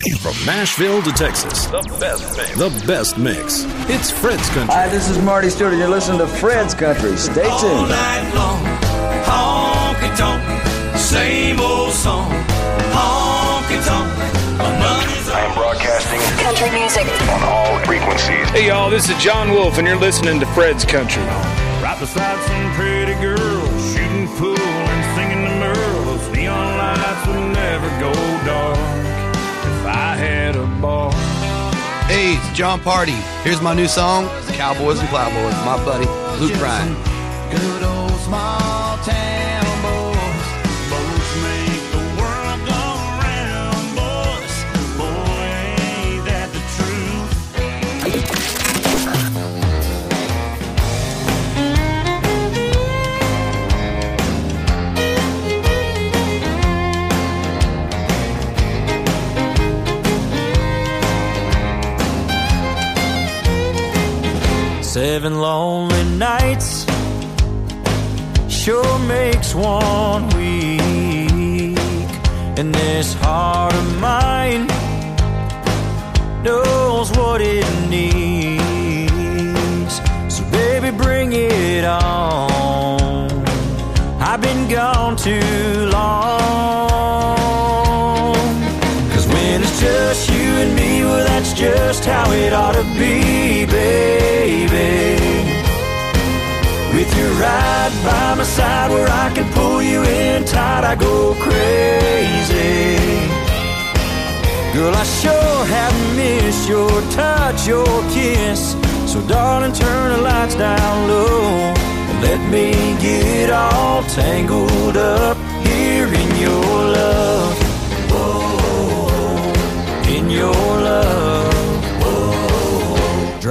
[0.00, 2.56] From Nashville to Texas, the best mix.
[2.56, 3.64] The best mix.
[3.90, 4.72] It's Fred's Country.
[4.72, 7.14] Hi, this is Marty Stuart, and you're listening to Fred's Country.
[7.18, 7.52] Stay tuned.
[7.52, 8.64] All night long,
[9.28, 12.30] honky tonk, same old song,
[12.96, 14.08] honky tonk.
[14.58, 18.48] I am broadcasting country music on all frequencies.
[18.56, 21.22] Hey, y'all, this is John Wolf, and you're listening to Fred's Country.
[21.84, 26.34] Right beside some pretty girls, shooting pool and singing the Merles.
[26.34, 28.12] Neon lights would never go
[28.46, 28.99] dark
[32.10, 33.14] Hey, it's Jon Pardi.
[33.44, 35.54] Here's my new song, Cowboys and Plowboys.
[35.64, 36.06] My buddy,
[36.40, 36.92] Luke Bryan.
[37.52, 39.49] Good old small town
[64.92, 66.84] Seven lonely nights
[68.48, 71.78] sure makes one weak.
[72.58, 74.66] And this heart of mine
[76.42, 78.60] knows what it needs.
[80.28, 83.30] So, baby, bring it on.
[84.20, 87.36] I've been gone too long.
[89.12, 91.29] Cause when it's just you and me, that's
[91.60, 95.20] just how it ought to be, baby.
[96.94, 101.34] With you right by my side where I can pull you in tight, I go
[101.34, 102.96] crazy.
[104.72, 108.74] Girl, I sure have missed your touch, your kiss.
[109.12, 111.74] So, darling, turn the lights down low
[112.10, 115.49] and let me get all tangled up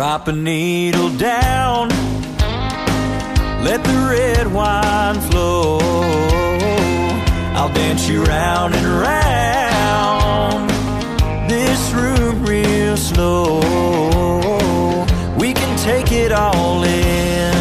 [0.09, 1.89] drop a needle down.
[3.63, 5.77] Let the red wine flow.
[7.53, 10.67] I'll dance you round and round
[11.47, 13.59] this room real slow.
[15.37, 17.53] We can take it all in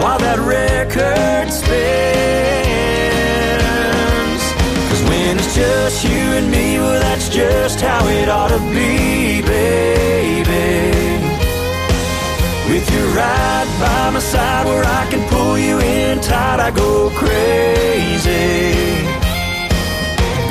[0.00, 1.72] while that record spins.
[4.88, 6.71] Cause when it's just you and me,
[7.32, 10.52] just how it ought to be, baby.
[12.68, 17.10] With you right by my side where I can pull you in tight, I go
[17.16, 18.74] crazy.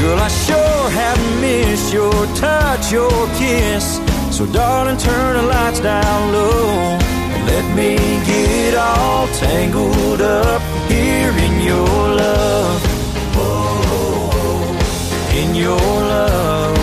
[0.01, 4.01] Girl, I sure have missed your touch, your kiss.
[4.35, 6.97] So, darling, turn the lights down low
[7.33, 12.90] and let me get all tangled up here in your love.
[15.41, 15.79] In your
[16.11, 16.77] love.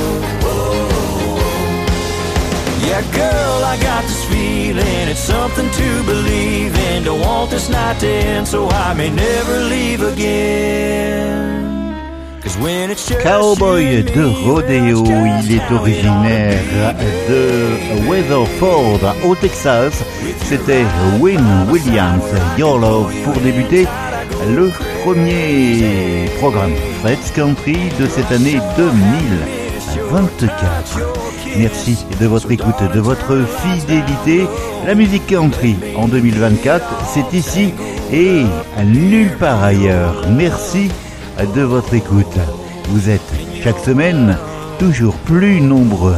[2.87, 5.09] Yeah, girl, I got this feeling.
[5.09, 7.05] It's something to believe in.
[7.05, 11.59] Don't want this night to end, so I may never leave again.
[13.23, 16.95] Cowboy de rodéo, il est originaire
[17.29, 20.03] de Weatherford au Texas.
[20.45, 20.85] C'était
[21.21, 22.25] Win Williams,
[22.57, 23.87] Your Love, pour débuter
[24.49, 31.01] le premier programme Fred's Country de cette année 2024.
[31.57, 34.47] Merci de votre écoute, de votre fidélité.
[34.87, 37.73] La musique country en 2024, c'est ici
[38.13, 38.45] et
[38.85, 40.27] nulle part ailleurs.
[40.31, 40.91] Merci
[41.55, 42.37] de votre écoute.
[42.89, 43.21] Vous êtes
[43.63, 44.37] chaque semaine
[44.79, 46.17] toujours plus nombreux.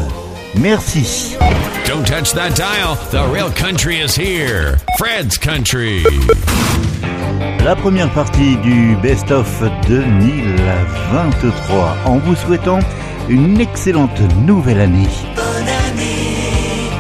[0.55, 1.37] Merci.
[1.87, 2.97] Don't touch that dial.
[3.11, 4.79] The real country is here.
[4.99, 6.05] Fred's Country.
[7.65, 12.79] La première partie du Best of 2023 en vous souhaitant
[13.29, 15.09] une excellente nouvelle année.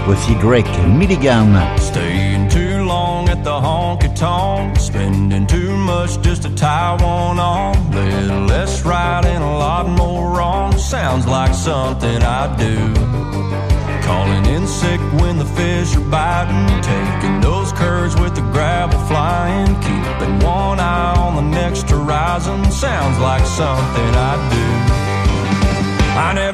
[0.04, 1.46] Voici Greg Milligan.
[1.78, 7.74] Staying too long at the honky tonk, spending too much just to tie one on.
[7.92, 10.76] Little less right and a lot more wrong.
[10.76, 12.76] Sounds like something I do.
[14.02, 17.39] Calling in sick when the fish are biting, taking
[18.10, 22.70] curves with the gravel flying, keeping one eye on the next horizon.
[22.70, 24.66] Sounds like something I do.
[26.18, 26.49] I never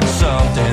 [0.00, 0.69] like something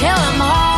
[0.00, 0.69] tell 'em all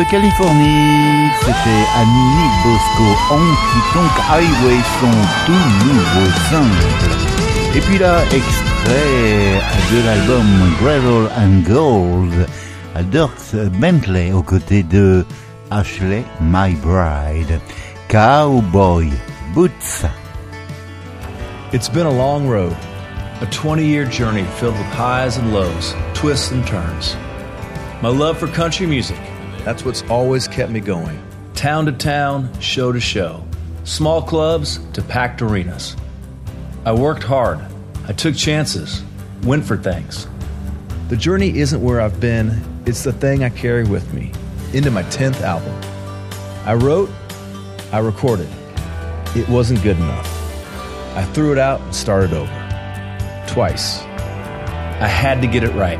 [0.00, 3.08] de Californie, c'était Annie Bosko,
[4.30, 5.10] Highway, son
[5.44, 6.28] tout nouveau.
[7.74, 9.60] Et puis là, extrait
[9.92, 10.46] de l'album
[10.80, 12.46] Gravel and Gold,
[13.10, 15.26] Dierks Bentley aux côtés de
[15.70, 17.60] Ashley McBryde,
[18.08, 19.10] Cowboy
[19.54, 20.06] Boots.
[21.72, 22.76] It's been a long road,
[23.42, 27.16] a 20 year journey filled with highs and lows, twists and turns.
[28.02, 29.18] My love for country music,
[29.64, 31.22] that's what's always kept me going.
[31.54, 33.44] Town to town, show to show,
[33.84, 35.96] small clubs to packed arenas.
[36.84, 37.60] I worked hard,
[38.06, 39.02] I took chances,
[39.42, 40.26] went for things.
[41.08, 44.32] The journey isn't where I've been, it's the thing I carry with me
[44.72, 45.74] into my 10th album.
[46.64, 47.10] I wrote,
[47.92, 48.48] I recorded.
[49.36, 50.26] It wasn't good enough.
[51.16, 52.52] I threw it out and started over.
[53.48, 54.00] Twice.
[54.00, 55.98] I had to get it right.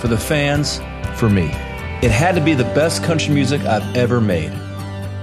[0.00, 0.80] For the fans,
[1.16, 1.50] for me.
[2.02, 4.52] It had to be the best country music I've ever made.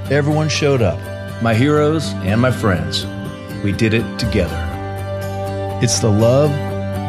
[0.10, 0.98] Everyone showed up
[1.42, 3.06] my heroes and my friends.
[3.66, 4.56] We did it together.
[5.84, 6.52] It's the love,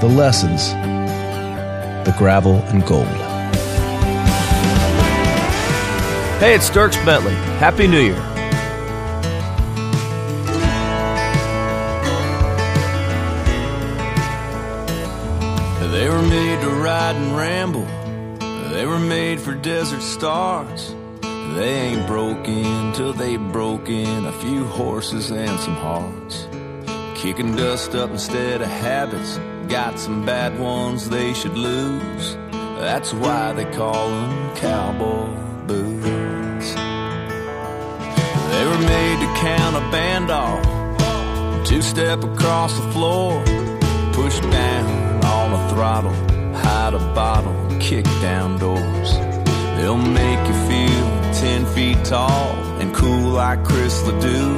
[0.00, 0.72] the lessons,
[2.04, 3.06] the gravel and gold.
[6.40, 7.34] Hey, it's Dierks Bentley.
[7.60, 8.29] Happy New Year.
[19.80, 20.94] Desert stars.
[21.54, 26.46] They ain't broken till they broken a few horses and some hearts.
[27.14, 29.38] Kicking dust up instead of habits.
[29.68, 32.36] Got some bad ones they should lose.
[32.84, 35.30] That's why they call them cowboy
[35.66, 36.74] boots.
[38.52, 41.66] They were made to count a band off.
[41.66, 43.42] Two step across the floor.
[44.12, 46.16] Push down on a throttle.
[46.64, 47.56] Hide a bottle.
[47.80, 49.29] Kick down doors.
[49.80, 54.54] They'll make you feel ten feet tall and cool like Chris Ledoux.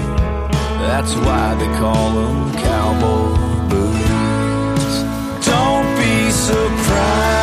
[0.83, 5.47] That's why they call them cowboy boots.
[5.47, 7.42] Don't be surprised.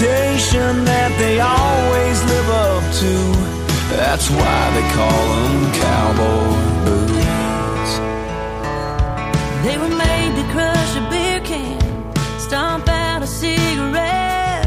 [0.00, 3.14] Reputation that they always live up to.
[3.96, 7.92] That's why they call them cowboy boots.
[9.64, 11.78] They were made to crush a beer can,
[12.38, 14.66] stomp out a cigarette.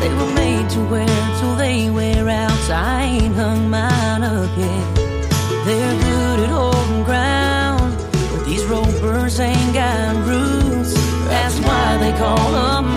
[0.00, 2.58] They were made to wear till they wear out.
[2.66, 4.94] So I ain't hung mine up yet.
[5.64, 10.94] They're good at holding ground, but these ropers ain't got roots.
[11.28, 12.87] That's why they call them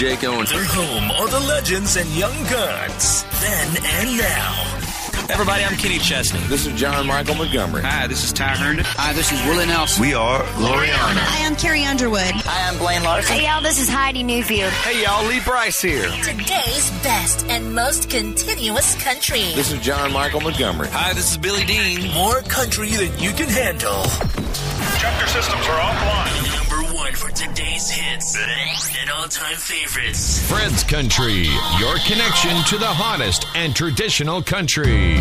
[0.00, 0.50] Jake Owens.
[0.50, 3.22] They're home of the legends and young guns.
[3.42, 5.28] Then and now.
[5.28, 6.40] Everybody, I'm Kenny Chesney.
[6.48, 7.82] This is John Michael Montgomery.
[7.82, 8.86] Hi, this is Ty Herndon.
[8.88, 10.00] Hi, this is Willie Nelson.
[10.00, 11.20] We are Loriana.
[11.20, 12.22] Hi, I'm Carrie Underwood.
[12.22, 13.36] Hi, I'm Blaine Larson.
[13.36, 14.70] Hey, y'all, this is Heidi Newfield.
[14.70, 16.08] Hey, y'all, Lee Brice here.
[16.22, 19.52] Today's best and most continuous country.
[19.54, 20.88] This is John Michael Montgomery.
[20.92, 22.10] Hi, this is Billy Dean.
[22.14, 24.04] More country than you can handle.
[24.96, 26.59] Check your systems are offline.
[27.10, 30.48] Number for today's hits and all-time favorites.
[30.48, 31.48] Fred's Country.
[31.80, 35.16] Your connection to the hottest and traditional country.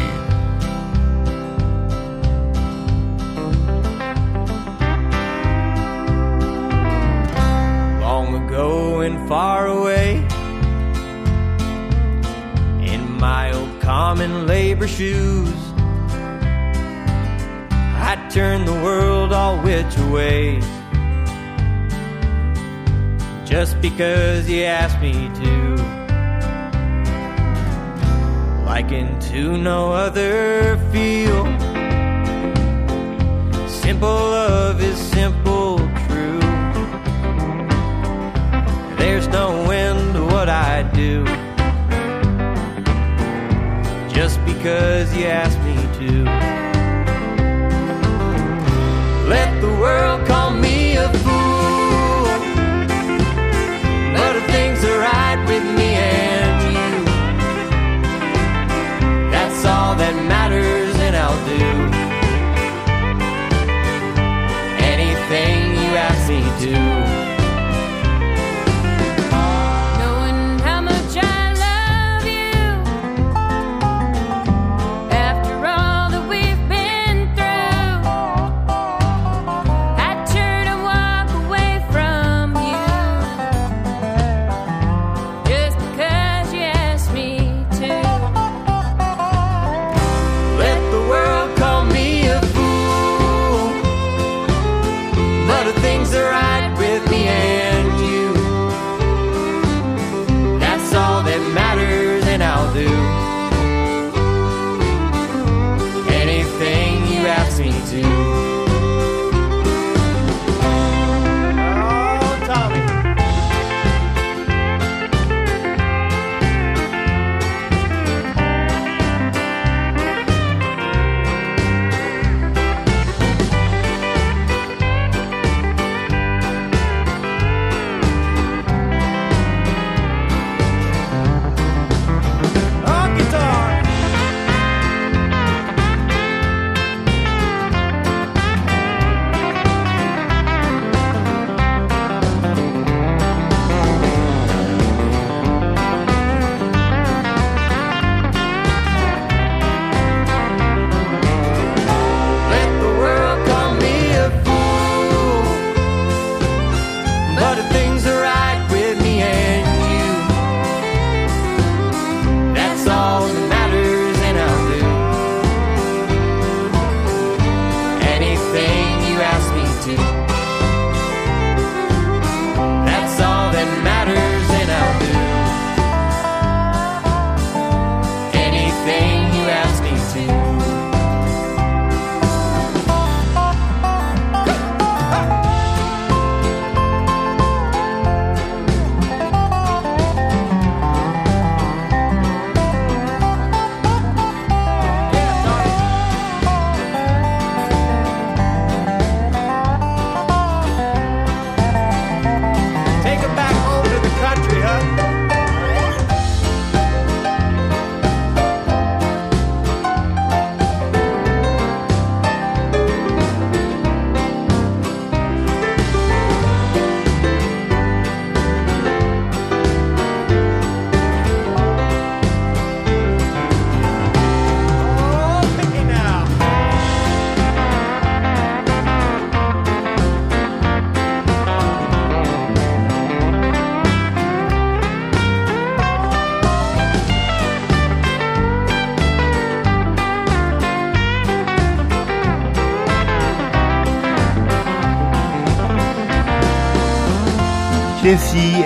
[7.99, 10.17] long ago and far away.
[12.85, 15.55] In my old common labor shoes,
[17.71, 20.78] I turned the world all which ways.
[23.49, 25.75] Just because you asked me to.
[28.63, 31.45] Liken to no other feel.
[33.67, 36.39] Simple love is simple true.
[38.99, 41.25] There's no end to what I do.
[44.13, 46.23] Just because you asked me to.
[49.27, 50.78] Let the world call me
[61.31, 61.53] I'll do
[64.83, 67.08] anything you ask me to.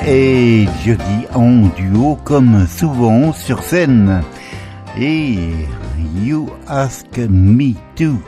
[0.06, 4.22] Et Jody en duo comme souvent sur scène.
[4.98, 5.68] Et
[6.22, 8.22] You Ask Me To,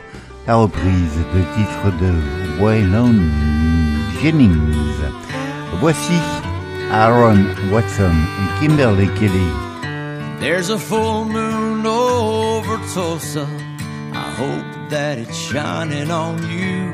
[0.46, 3.16] la reprise de titre de Waylon
[4.20, 4.74] Jennings.
[5.80, 6.18] Voici
[6.92, 9.52] Aaron Watson et Kimberly Kelly.
[10.40, 13.46] There's a full moon over Tulsa.
[14.12, 16.90] I hope that it's shining on you.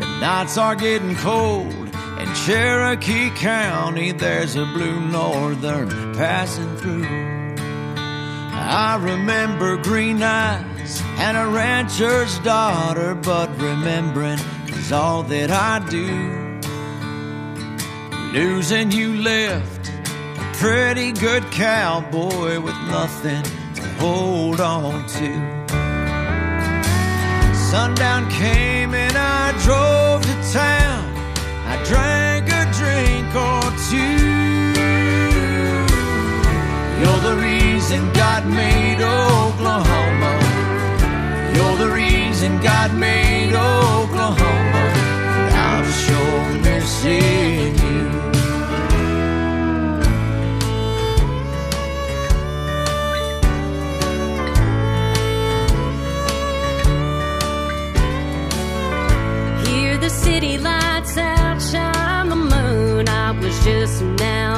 [0.00, 1.81] The nights are getting cold.
[2.44, 7.06] Cherokee County, there's a blue northern passing through.
[8.52, 16.58] I remember green eyes and a rancher's daughter, but remembering is all that I do.
[18.36, 23.44] Losing you left a pretty good cowboy with nothing
[23.76, 25.62] to hold on to.
[27.54, 29.16] Sundown came and
[37.92, 40.32] reason God made Oklahoma.
[41.54, 44.82] You're the reason God made Oklahoma.
[45.68, 48.02] I'm sure missing you.
[59.66, 63.08] Hear the city lights outshine the moon.
[63.08, 64.51] I was just now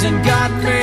[0.00, 0.77] And God made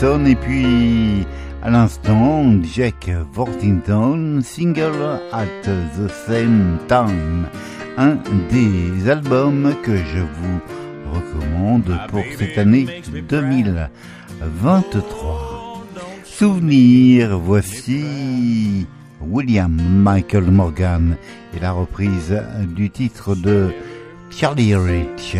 [0.00, 1.26] Et puis
[1.60, 7.48] à l'instant Jack Worthington, single at the same time.
[7.96, 10.60] Un des albums que je vous
[11.12, 12.86] recommande pour cette année
[13.28, 15.84] 2023.
[16.22, 18.86] Souvenir, voici
[19.20, 21.16] William Michael Morgan
[21.56, 23.72] et la reprise du titre de
[24.30, 25.38] Charlie Rich,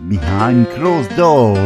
[0.00, 1.56] Behind Closed Doors.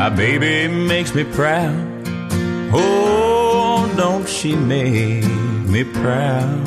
[0.00, 1.74] My baby makes me proud.
[2.72, 5.24] Oh, don't she make
[5.72, 6.64] me proud?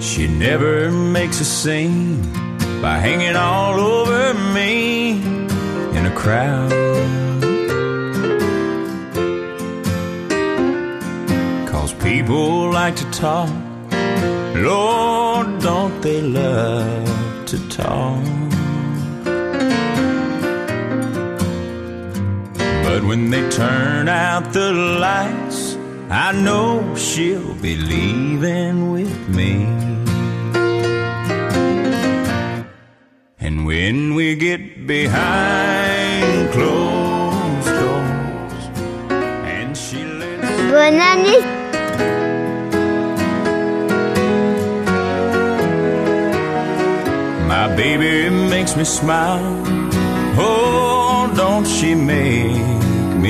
[0.00, 2.22] She never makes a scene
[2.80, 5.20] by hanging all over me
[5.96, 6.70] in a crowd.
[11.68, 13.50] Cause people like to talk.
[14.54, 18.49] Lord, don't they love to talk?
[22.90, 25.76] But when they turn out the lights,
[26.10, 29.64] I know she'll be leaving with me.
[33.38, 38.62] And when we get behind closed doors,
[39.54, 40.48] and she lets
[41.10, 41.40] année.
[47.46, 49.62] My baby makes me smile.
[50.42, 52.59] Oh, don't she make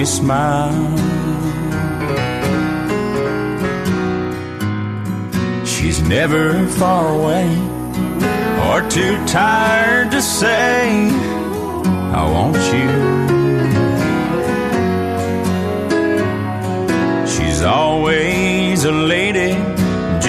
[0.00, 0.96] me smile.
[5.66, 7.48] She's never far away
[8.66, 11.10] or too tired to say,
[12.18, 12.90] I want you.
[17.32, 19.52] She's always a lady,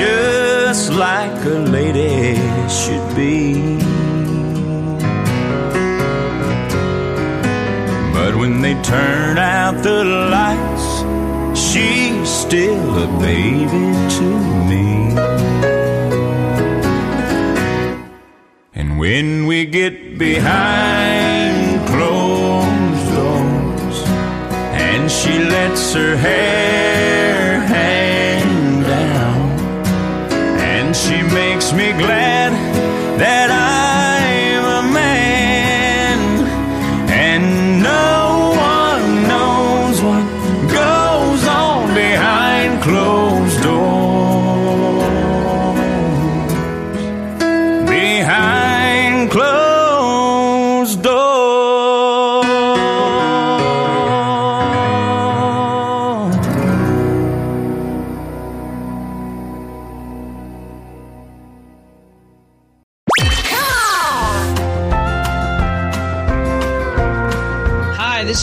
[0.02, 2.36] just like a lady
[2.68, 3.71] should be.
[8.92, 10.88] Turn out the lights,
[11.58, 14.28] she's still a baby to
[14.70, 14.90] me.
[18.74, 23.98] And when we get behind closed doors
[24.88, 29.42] and she lets her hair hang down
[30.74, 32.31] and she makes me glad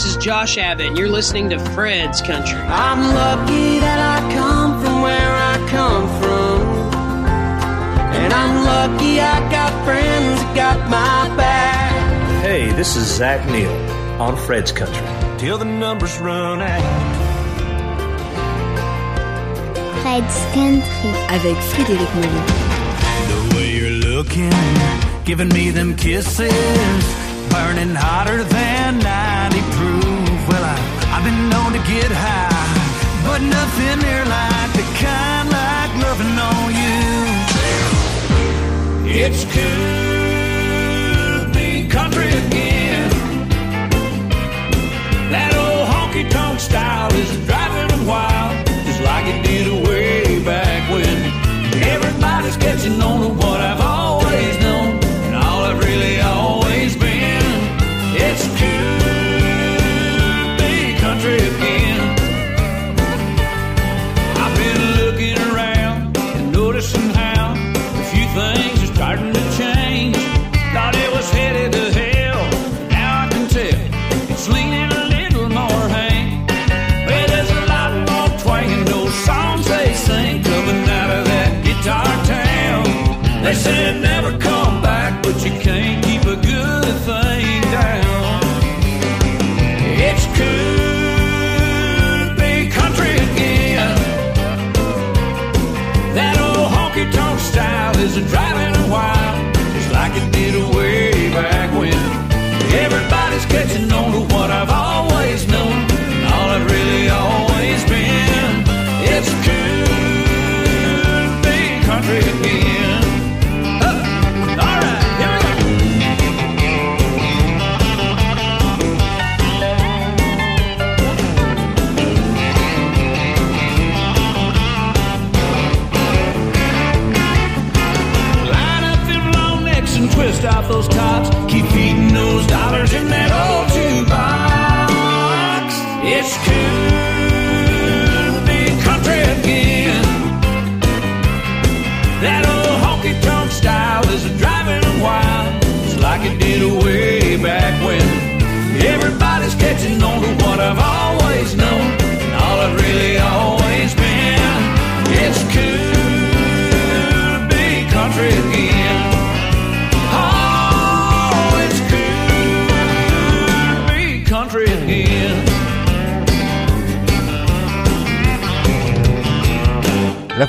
[0.09, 2.59] is Josh Abbott, and you're listening to Fred's Country.
[2.59, 6.61] I'm lucky that I come from where I come from.
[8.15, 12.41] And I'm lucky I got friends that got my back.
[12.41, 13.71] Hey, this is Zach Neil
[14.19, 15.05] on Fred's Country.
[15.37, 16.81] till the numbers run out.
[20.01, 21.11] Fred's Country.
[21.29, 22.45] Avec Frédéric Moreau.
[23.27, 24.53] The way you're looking,
[25.25, 30.39] giving me them kisses, burning hotter than 90 proof.
[30.49, 30.75] Well, I,
[31.13, 32.77] I've been known to get high,
[33.27, 36.99] but nothing near like the kind like loving on you.
[39.23, 39.63] It's cool
[41.43, 43.09] to be country again.
[45.33, 47.39] That old honky tonk style is
[48.09, 51.17] wild, just like it did way back when.
[51.95, 53.88] Everybody's catching on to what I've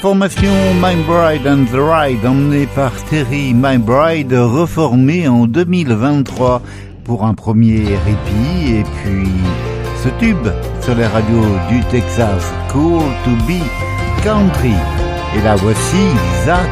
[0.00, 6.62] formation My Bride and the Ride, emmenée par Terry My Bride, reformée en 2023
[7.04, 8.76] pour un premier répit.
[8.76, 9.28] Et puis
[10.02, 10.48] ce tube
[10.80, 13.60] sur les radios du Texas, Cool to Be
[14.22, 14.74] Country.
[15.36, 15.98] Et là voici
[16.46, 16.66] Zach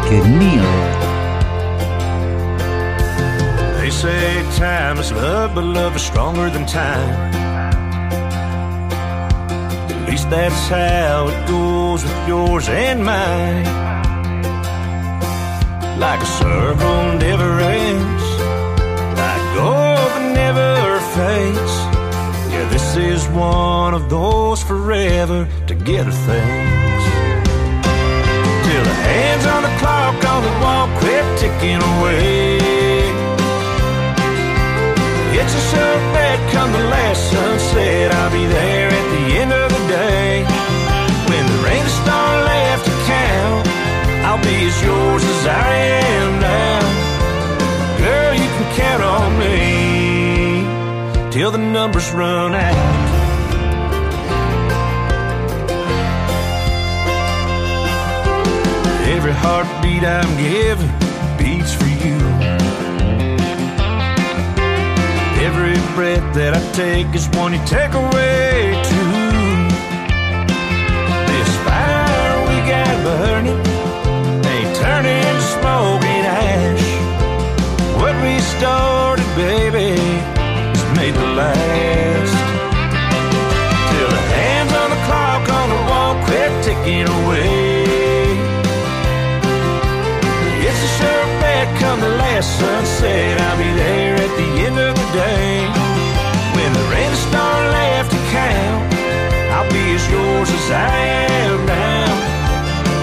[11.28, 13.64] it goes with yours and mine.
[15.98, 18.24] Like a circle never ends,
[19.22, 21.74] like gold never fades.
[22.52, 27.02] Yeah, this is one of those forever together things.
[28.66, 32.58] Till the hands on the clock on the wall quit ticking away.
[35.40, 35.98] It's a sure
[51.50, 53.08] till the numbers run out.
[59.16, 60.92] Every heartbeat I'm giving
[61.38, 62.18] beats for you.
[65.46, 69.12] Every breath that I take is one you take away too.
[71.30, 73.61] This fire we got burning
[74.53, 76.88] ain't turning smoke and ash.
[78.01, 80.07] What we started, baby,
[80.99, 82.36] made to last.
[83.90, 87.86] Till the hands on the clock on the wall quit ticking away.
[90.66, 94.92] It's a sure bet come the last sunset, I'll be there at the end of
[95.01, 95.53] the day.
[96.57, 98.82] When there ain't a star left to count,
[99.55, 100.96] I'll be as yours as I
[101.42, 102.11] am now.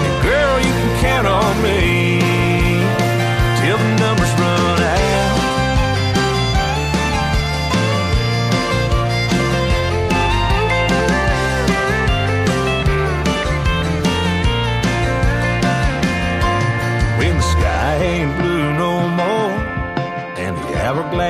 [0.06, 1.95] And girl, you can count on me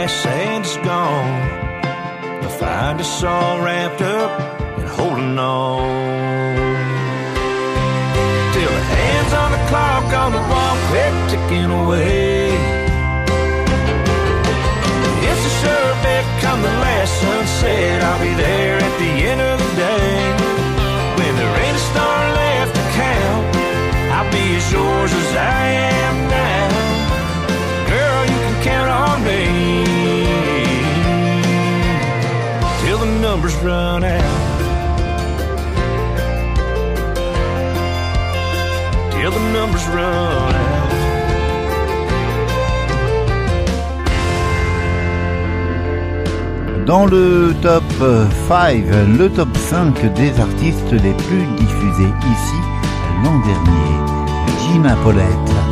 [0.07, 4.41] hourglass sand is gone, they'll find us all wrapped up
[4.79, 5.79] and holding on.
[8.53, 12.51] Till the hands on the clock on the wall quit ticking away.
[15.29, 19.59] It's a sure bet come the last sunset, I'll be there at the end of
[19.59, 20.17] the day.
[21.19, 23.57] When there ain't a star left to count,
[24.15, 25.86] I'll be as yours as I am
[46.87, 47.83] Dans le top
[48.49, 48.85] 5,
[49.19, 52.61] le top 5 des artistes les plus diffusés ici
[53.25, 55.66] l'an dernier, Gina Paulette.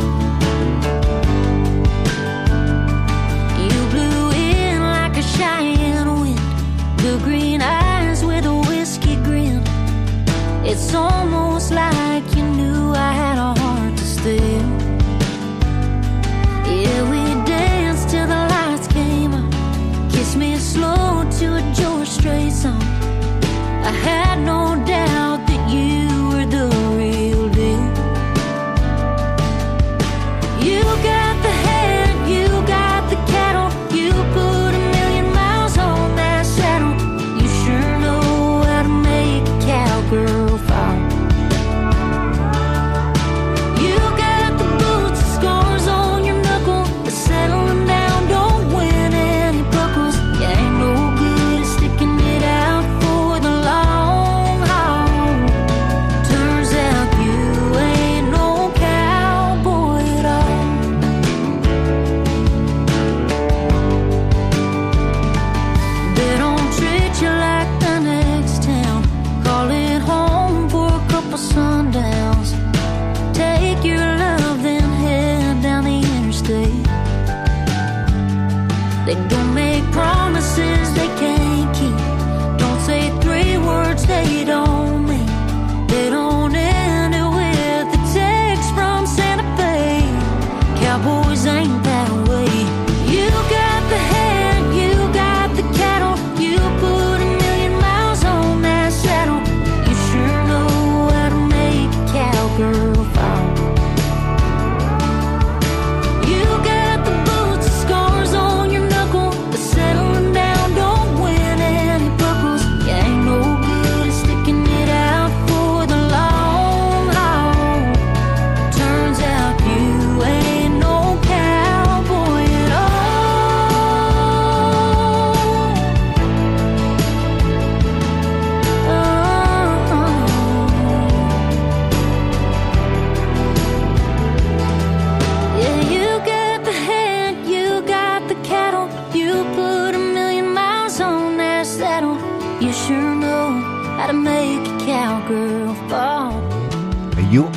[24.05, 25.24] Had no doubt
[79.65, 81.97] make promises they can't keep.
[82.61, 84.84] Don't say three words they don't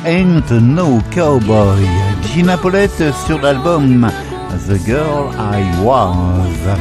[0.05, 1.85] Ain't No Cowboy.
[2.33, 4.09] Gina Paulette sur l'album
[4.67, 6.77] The Girl I Was.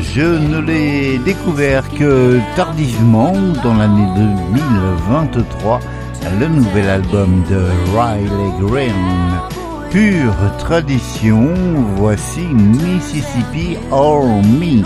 [0.00, 5.80] Je ne l'ai découvert que tardivement dans l'année 2023,
[6.40, 7.62] le nouvel album de
[7.96, 9.40] Riley Green.
[9.90, 11.54] Pure tradition,
[11.96, 14.82] voici Mississippi or Me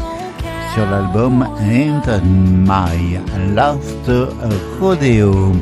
[0.75, 3.19] sur l'album Ain't My
[3.55, 4.11] Last
[4.79, 5.53] Rodeo.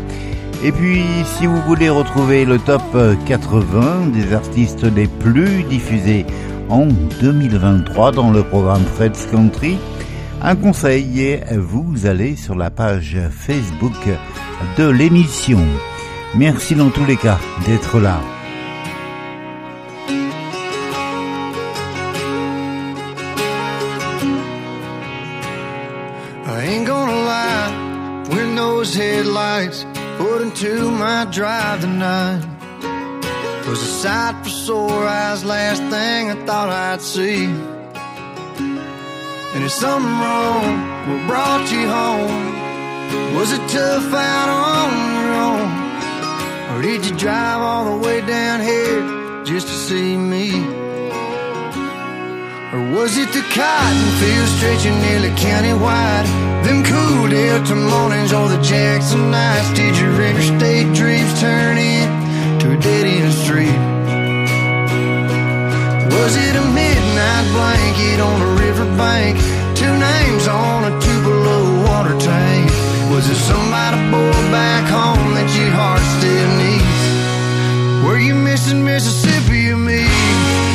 [0.64, 2.82] Et puis, si vous voulez retrouver le top
[3.26, 6.26] 80 des artistes les plus diffusés
[6.68, 6.86] en
[7.20, 9.78] 2023 dans le programme Fred's Country,
[10.42, 14.08] un conseil, vous allez sur la page Facebook
[14.76, 15.60] de l'émission.
[16.34, 18.20] Merci dans tous les cas d'être là.
[31.18, 32.40] My drive tonight
[33.66, 37.46] was a sight for sore eyes, last thing I thought I'd see.
[39.52, 40.70] And is something wrong?
[41.08, 43.34] What brought you home?
[43.34, 45.68] Was it tough out on your own?
[46.70, 49.00] Or did you drive all the way down here
[49.44, 50.46] just to see me?
[52.74, 56.47] Or was it the cotton fields stretching nearly county-wide?
[56.64, 59.70] Them cool Delta mornings or the Jackson nights?
[59.74, 63.78] Did your interstate dreams turn into a dead-end street?
[66.14, 69.38] Was it a midnight blanket on a riverbank?
[69.76, 72.70] Two names on a Tupelo water tank?
[73.10, 78.04] Was it somebody boy back home that your heart still needs?
[78.04, 80.67] Were you missing Mississippi or me?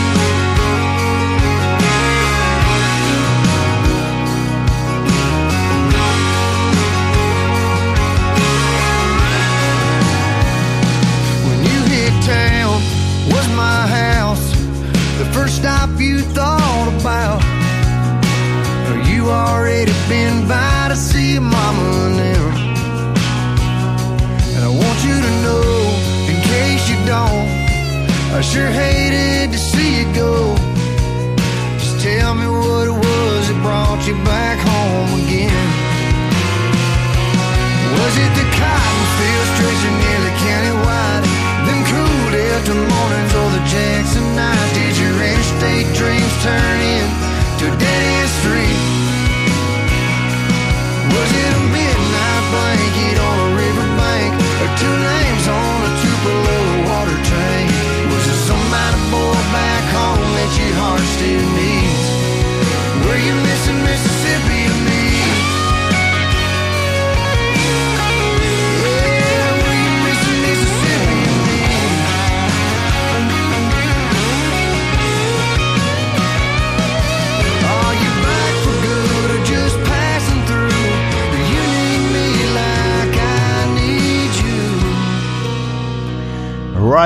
[12.34, 12.82] Town,
[13.34, 14.46] was my house
[15.20, 17.42] the first stop you thought about?
[18.90, 22.46] Or you already been by to see mama now?
[24.56, 25.66] And I want you to know,
[26.32, 27.48] in case you don't,
[28.38, 30.56] I sure hated to see you go.
[31.82, 35.68] Just tell me what it was that brought you back home again.
[37.98, 40.74] Was it the cotton fields stretching nearly county-wide?
[40.74, 40.83] Them
[42.66, 44.74] Delta mornings or the Jackson nights?
[44.74, 46.63] Did your interstate dreams turn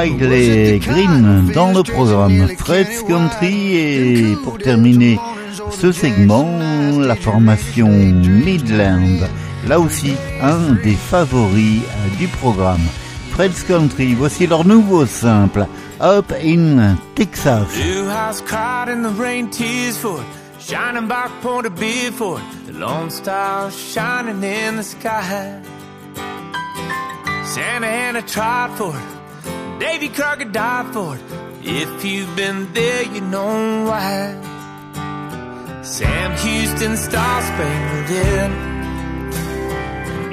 [0.05, 0.17] you?
[0.17, 5.19] Riley Green dans le programme Fred's Country et pour terminer
[5.71, 6.47] ce segment,
[6.99, 9.27] la formation Midland,
[9.67, 12.85] là aussi un des favoris euh, du programme
[13.31, 14.13] Fred's Country.
[14.13, 15.67] Voici leur nouveau simple
[16.01, 17.67] Up in Texas.
[22.67, 25.61] The lone star shining in the sky.
[27.45, 29.16] Santa tried.
[29.79, 31.21] Davy Crockett died for it.
[31.63, 34.35] If you've been there, you know why.
[35.83, 38.51] Sam Houston, Star Spangled in.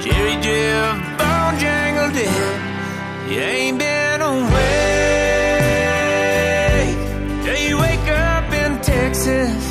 [0.00, 3.32] Jerry Jeff, Bone Jangled in.
[3.32, 4.84] You ain't been away.
[7.44, 9.63] Till you wake up in Texas.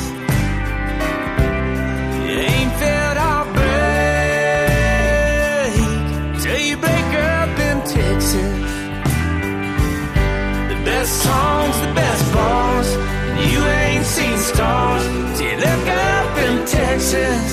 [16.74, 17.52] Texas.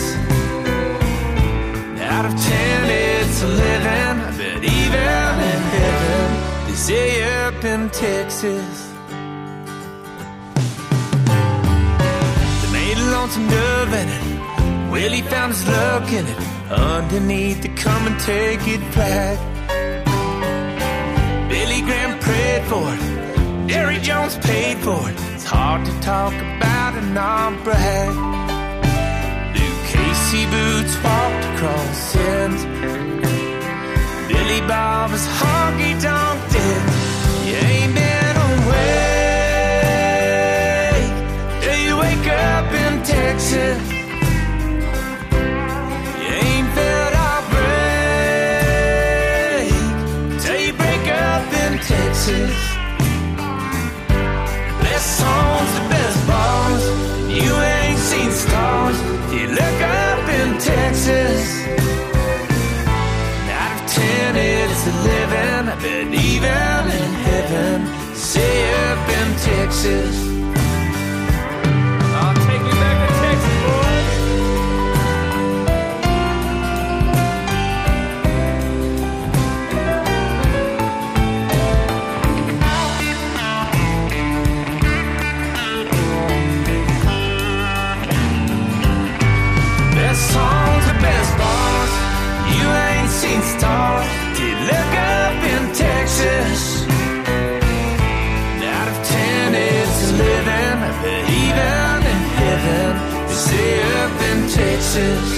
[2.13, 4.17] Out of ten, it's a living.
[4.27, 6.27] I bet even in heaven,
[6.65, 7.09] they say
[7.45, 8.75] up in Texas.
[12.61, 14.91] They made a lonesome dove in it.
[14.91, 16.39] Willie found his luck in it.
[16.71, 19.37] Underneath the come and take it back.
[21.49, 23.67] Billy Graham prayed for it.
[23.69, 25.15] Jerry Jones paid for it.
[25.33, 28.30] It's hard to talk about and not brag.
[30.31, 32.63] Fancy boots walked across sands.
[34.29, 36.83] Billy Bob is honky tonk dead.
[37.45, 38.77] You ain't been awake
[41.61, 43.81] till you wake up in Texas.
[46.21, 47.99] You ain't felt our break
[50.41, 52.55] till you break up in Texas.
[54.81, 55.90] Less songs.
[61.11, 61.67] chances
[63.49, 68.15] out of ten it's a living i've been even in heaven.
[68.15, 70.40] Say up in texas.
[104.91, 105.31] Texas.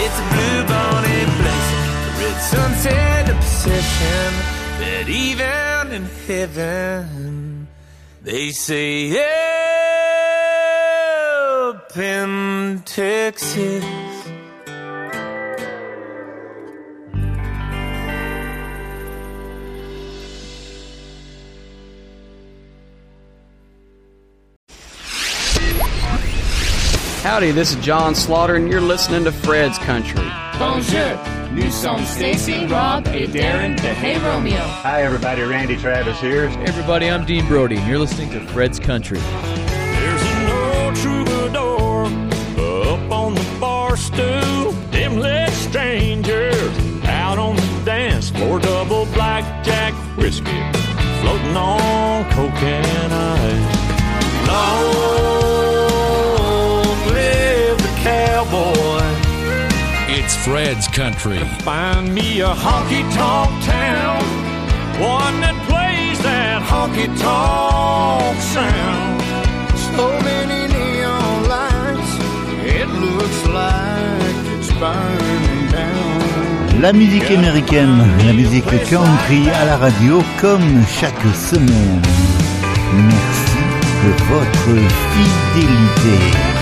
[0.00, 4.30] It's a blue bonnet blazing, a red sunset obsession,
[4.80, 7.68] but even in heaven,
[8.24, 9.10] they say
[11.68, 14.07] up in Texas.
[27.28, 30.26] Howdy, this is John Slaughter, and you're listening to Fred's Country.
[30.58, 31.14] Bonjour,
[31.52, 34.56] nous sommes Stacy, Rob, et Darren de Hey Romeo.
[34.56, 35.42] Hi, everybody.
[35.42, 36.48] Randy Travis here.
[36.48, 37.10] Hey, everybody.
[37.10, 39.18] I'm Dean Brody, and you're listening to Fred's Country.
[39.18, 42.06] There's an old troubadour
[42.94, 44.72] up on the bar stool.
[44.90, 48.58] Them leg strangers out on the dance floor.
[48.58, 50.62] Double blackjack whiskey
[51.20, 54.48] floating on cocaine ice.
[54.48, 55.17] Long
[60.28, 61.38] It's Fred's Country.
[61.64, 64.20] Find me a honky tonk town,
[65.00, 69.22] one that plays that honky tonk sound.
[69.96, 72.12] So many neon lights,
[72.60, 76.82] it looks like it's burning down.
[76.82, 82.02] La musique américaine, la musique country à la radio comme chaque semaine.
[82.92, 83.56] Merci
[84.04, 84.76] de votre
[85.14, 86.57] fidélité.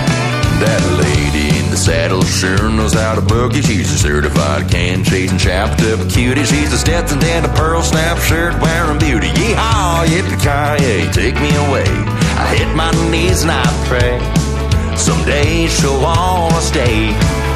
[0.59, 3.63] That lady in the saddle sure knows how to boogie.
[3.63, 6.45] She's a certified can chasing chopped up cutie.
[6.45, 9.27] She's a Stetson and a pearl snap shirt wearing beauty.
[9.27, 11.85] Yeehaw, yippee ki take me away.
[12.41, 14.17] I hit my knees and I pray.
[14.97, 17.46] Someday she'll wanna stay.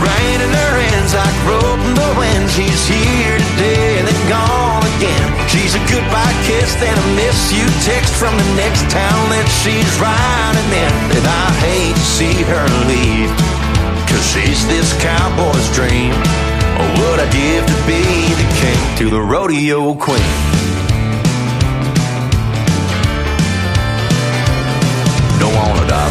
[0.00, 2.44] Rain in her hands like rope in the wind.
[2.52, 5.28] She's here today and then gone again.
[5.48, 9.92] She's a goodbye kiss, then a miss you text from the next town that she's
[9.96, 10.92] riding in.
[11.16, 13.32] And I hate to see her leave,
[14.04, 16.12] cause she's this cowboy's dream.
[16.76, 18.04] Or would I give to be
[18.36, 20.75] the king to the rodeo queen?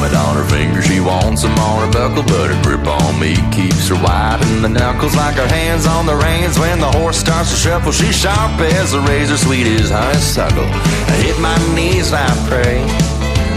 [0.06, 3.36] Want on her finger, she wants them on her buckle, but her grip on me
[3.52, 7.18] keeps her wide in the knuckles like her hands on the reins when the horse
[7.18, 7.92] starts to shuffle.
[7.92, 10.66] She's sharp as a razor, sweet as honeysuckle.
[10.66, 12.78] I hit my knees and I pray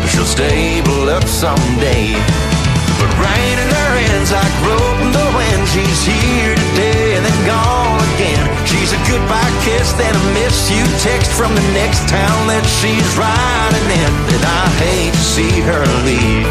[0.08, 2.14] she'll stable up someday.
[2.98, 5.68] But rain in her hands like rope in the wind.
[5.68, 7.97] She's here today and then gone.
[8.68, 13.08] She's a goodbye kiss, then a miss you text from the next town that she's
[13.16, 14.12] riding in.
[14.28, 16.44] And I hate to see her leave,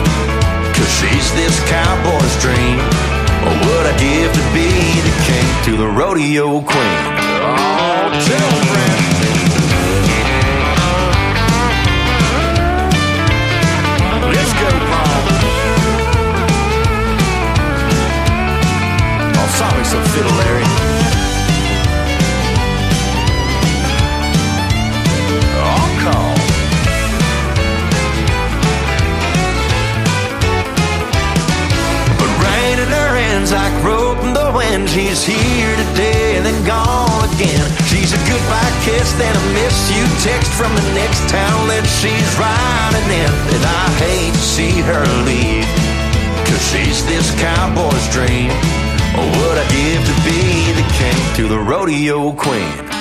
[0.74, 2.82] cause she's this cowboy's dream.
[3.45, 4.65] Or would I give to be
[5.05, 7.01] the king to the rodeo queen?
[7.45, 8.09] Oh,
[8.65, 8.97] friend.
[14.34, 15.22] Let's go, Paul.
[19.38, 20.76] Oh, sorry, some fiddle, Larry.
[34.86, 37.65] She's here today and then gone again.
[37.89, 42.30] She's a goodbye kiss, then a miss you text from the next town that she's
[42.38, 43.34] riding in.
[43.57, 45.65] And I hate to see her leave,
[46.45, 48.49] cause she's this cowboy's dream.
[49.17, 52.96] Or would I give to be the king to the rodeo queen?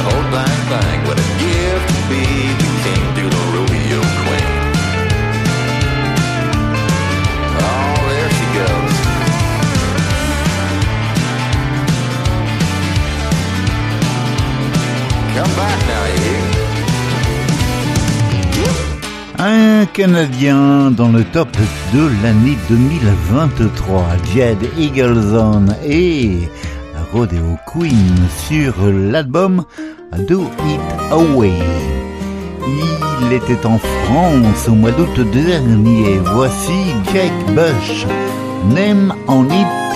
[0.00, 0.98] The whole dang thing.
[1.06, 2.24] Would I give to be
[2.60, 4.52] the king to the rodeo queen?
[7.68, 8.96] Oh, there she goes.
[15.36, 16.38] Come back now, you?
[19.38, 21.56] Un Canadien dans le top
[21.94, 26.48] de l'année 2023, Jed Eagleson et
[27.12, 29.64] Rodeo Queen sur l'album
[30.18, 30.80] Do It
[31.12, 31.56] Away.
[33.22, 36.18] Il était en France au mois d'août dernier.
[36.18, 38.04] Voici Jake Bush.
[38.74, 39.94] Name on it.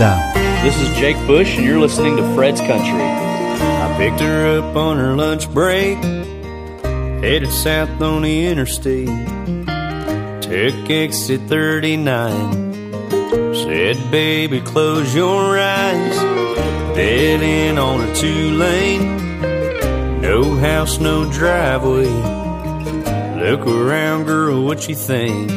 [0.62, 3.02] This is Jake Bush, and you're listening to Fred's Country.
[3.02, 5.98] I picked her up on her lunch break,
[7.22, 9.08] headed south on the interstate.
[10.40, 12.84] Took exit 39.
[13.54, 16.16] Said, baby, close your eyes.
[16.94, 19.23] Dead end on a two lane.
[20.24, 22.08] No house, no driveway.
[23.44, 25.50] Look around, girl, what you think?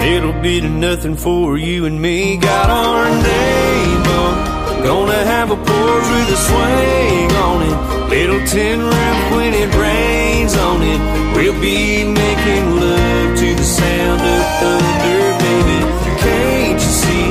[0.00, 2.36] Little bit of nothing for you and me.
[2.36, 4.82] Got our name on.
[4.82, 8.08] Gonna have a porch with a swing on it.
[8.10, 11.00] Little tin roof when it rains on it.
[11.36, 15.78] We'll be making love to the sound of thunder, baby.
[16.18, 17.26] Can't you see?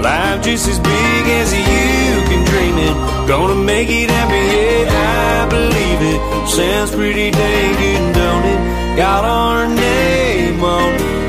[0.00, 1.23] Life just as big
[2.54, 3.28] as you can dream it.
[3.28, 6.48] Gonna make it happen, yeah, I believe it.
[6.48, 8.96] Sounds pretty dang good, don't it?
[8.96, 11.24] Got our name on it.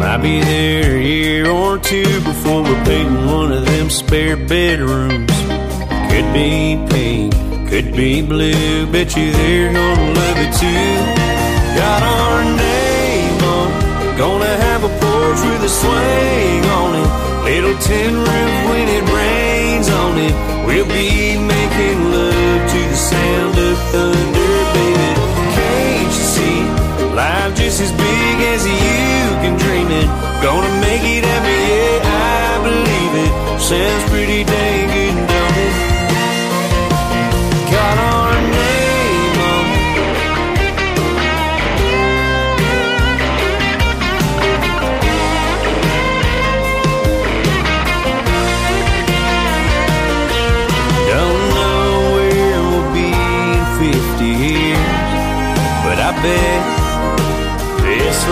[0.00, 5.30] Might be there a year or two before we're painting one of them spare bedrooms.
[6.10, 7.34] Could be pink,
[7.68, 8.86] could be blue.
[8.92, 11.76] Bet you they're gonna love it too.
[11.76, 12.79] Got our name
[15.30, 17.10] a with a swing on it.
[17.44, 20.34] Little tin roof when it rains on it.
[20.66, 25.10] We'll be making love to the sound of thunder, baby.
[25.56, 26.60] Can't you see?
[27.14, 30.08] Life just as big as you can dream it.
[30.42, 33.60] Gonna make it happen, yeah, I believe it.
[33.60, 34.69] Sounds pretty dang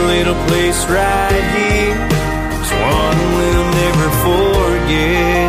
[0.07, 1.97] little place right here
[2.63, 5.49] is one we'll never forget.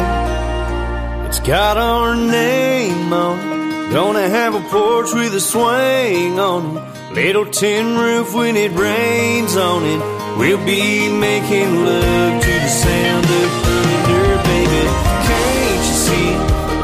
[1.28, 3.94] It's got our name on it.
[3.94, 7.14] Gonna have a porch with a swing on it.
[7.14, 10.00] Little tin roof when it rains on it.
[10.38, 14.84] We'll be making love to the sound of thunder, baby.
[15.28, 16.30] Can't you see?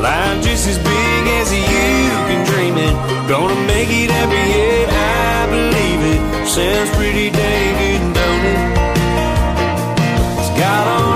[0.02, 2.96] Life just as big as you can dream it.
[3.30, 4.85] Gonna make it I believe
[6.56, 8.60] Sounds pretty dang good, don't it?
[10.40, 11.15] It's got our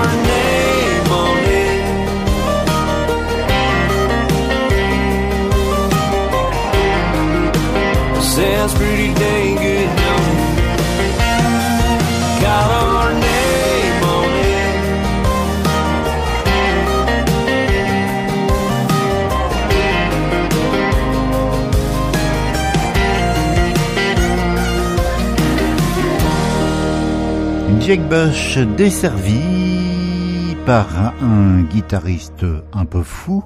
[27.90, 30.86] Jake Bush desservi par
[31.20, 33.42] un guitariste un peu fou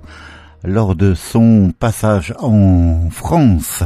[0.63, 3.85] lors de son passage en France.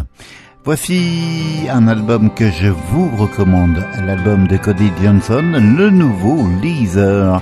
[0.65, 5.45] Voici un album que je vous recommande, l'album de Cody Johnson,
[5.77, 7.39] le nouveau Leaser.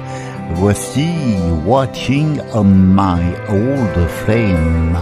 [0.53, 1.09] Voici
[1.65, 4.99] Watching on My Old Flame.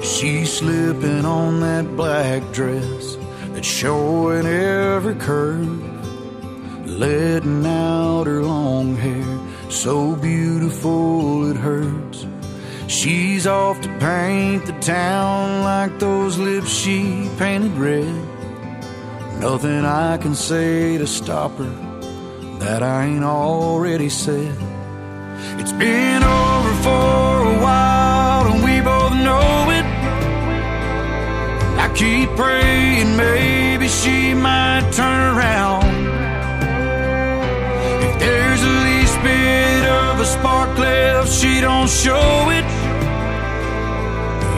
[0.00, 3.18] She's slipping on that black dress
[3.52, 5.91] that's showing every curve,
[6.86, 9.38] letting out her long hair,
[9.70, 12.26] so beautiful it hurts.
[12.88, 18.14] She's off to paint the town like those lips she painted red.
[19.40, 21.74] Nothing I can say to stop her
[22.58, 24.56] that I ain't already said.
[25.58, 29.86] It's been over for a while and we both know it.
[31.78, 36.01] I keep praying maybe she might turn around.
[38.22, 42.66] There's the least bit of a spark left, she don't show it.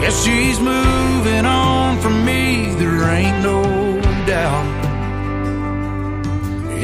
[0.03, 3.63] Yes, she's moving on from me, there ain't no
[4.27, 4.69] doubt.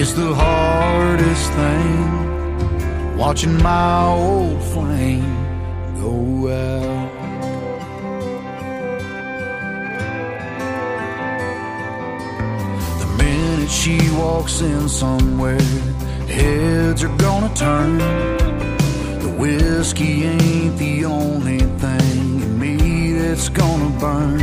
[0.01, 5.37] It's the hardest thing watching my old flame
[6.01, 7.11] go out.
[13.01, 15.61] The minute she walks in somewhere,
[16.31, 17.99] heads are gonna turn.
[19.25, 24.41] The whiskey ain't the only thing in me that's gonna burn.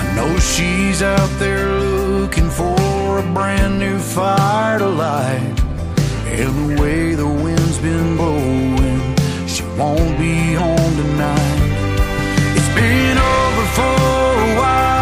[0.00, 5.56] I know she's out there looking for a brand new fire to light.
[6.26, 9.00] And the way the wind's been blowing,
[9.46, 11.58] she won't be home tonight.
[13.78, 14.97] show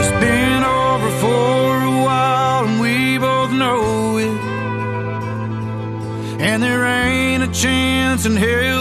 [0.00, 4.36] It's been over for a while, and we both know it.
[6.48, 8.71] And there ain't a chance in hell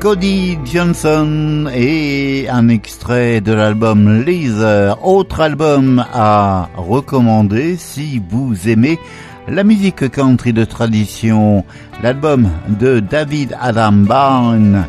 [0.00, 8.98] Cody Johnson et un extrait de l'album Laser, autre album à recommander si vous aimez
[9.46, 11.66] la musique country de tradition,
[12.02, 14.86] l'album de David Adam Byrne,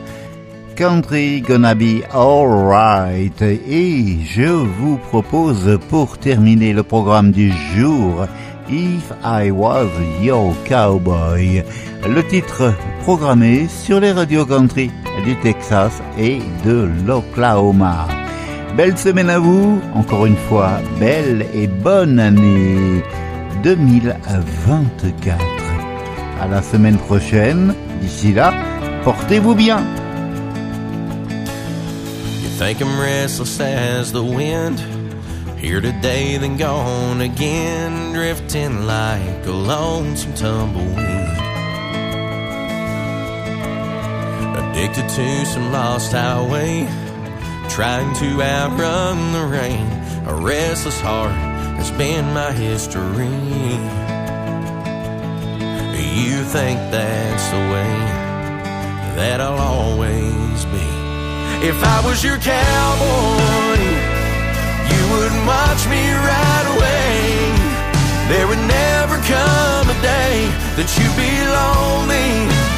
[0.78, 3.41] Country Gonna Be Alright.
[3.41, 8.28] Et je vous propose pour terminer le programme du jour,
[8.70, 9.89] If I Was
[10.22, 11.64] Your Cowboy,
[12.07, 14.89] le titre programmé sur les radios country
[15.26, 18.07] du Texas et de l'Oklahoma.
[18.76, 23.03] Belle semaine à vous, encore une fois, belle et bonne année
[23.63, 25.38] 2024.
[26.41, 28.53] À la semaine prochaine, d'ici là,
[29.03, 29.82] portez-vous bien.
[32.41, 34.82] You think I'm restless as the wind?
[35.57, 41.20] Here today, then gone again, drifting like a lonesome tumbleweed.
[44.82, 46.88] Addicted to some lost highway,
[47.69, 49.86] trying to outrun the rain.
[50.25, 51.36] A restless heart
[51.77, 53.29] has been my history.
[56.17, 57.93] You think that's the way
[59.21, 60.89] that I'll always be.
[61.61, 63.86] If I was your cowboy,
[64.89, 67.53] you would watch me right away.
[68.34, 72.70] There would never come a day that you'd be lonely.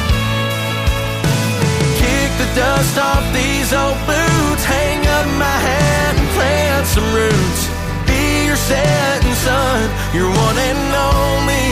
[2.54, 7.62] Dust off these old boots, hang up my hat and plant some roots.
[8.06, 11.68] Be your setting sun, your one and only.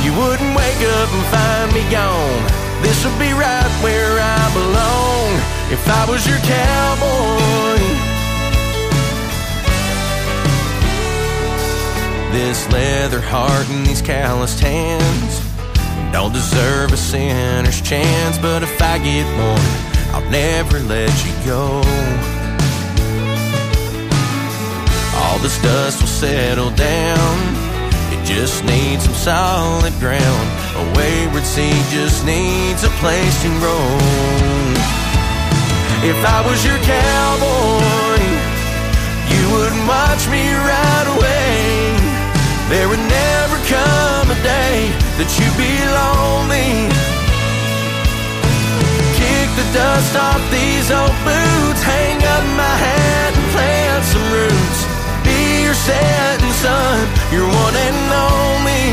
[0.00, 2.40] You wouldn't wake up and find me gone.
[2.80, 5.28] This would be right where I belong
[5.68, 7.76] if I was your cowboy.
[12.32, 15.45] This leather heart and these calloused hands
[16.12, 21.82] don't deserve a sinner's chance, but if I get one, I'll never let you go.
[25.16, 27.36] All this dust will settle down.
[28.12, 30.46] It just needs some solid ground.
[30.76, 33.86] A wayward seed just needs a place to grow.
[36.04, 38.22] If I was your cowboy,
[39.32, 41.96] you would watch me right away.
[42.68, 43.25] There would never
[43.66, 46.86] come a day that you'd be lonely.
[49.18, 54.80] Kick the dust off these old boots, hang up my hat and plant some roots.
[55.26, 58.86] Be your setting sun, your one and only.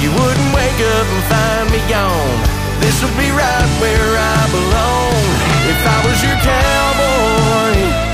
[0.00, 2.40] You wouldn't wake up and find me gone.
[2.80, 5.20] This would be right where I belong
[5.68, 8.07] if I was your cowboy.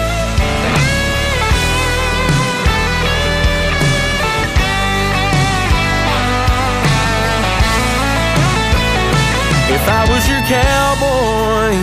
[9.84, 11.76] If I was your cowboy,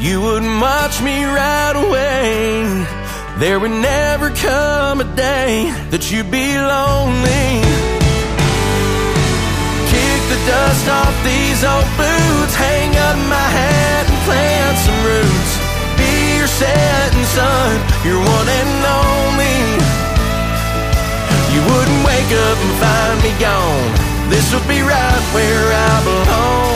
[0.00, 2.64] you wouldn't watch me right away.
[3.36, 7.60] There would never come a day that you'd be lonely.
[9.92, 15.52] Kick the dust off these old boots, hang up my hat and plant some roots.
[16.00, 17.76] Be your setting sun,
[18.08, 18.72] your one and
[19.04, 19.60] only.
[21.52, 24.15] You wouldn't wake up and find me gone.
[24.28, 26.66] This will be right where I belong.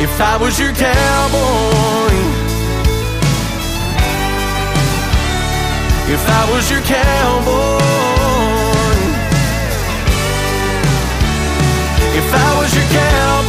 [0.00, 2.14] If I was your cowboy,
[6.12, 7.80] if I was your cowboy,
[12.20, 13.43] if I was your cowboy.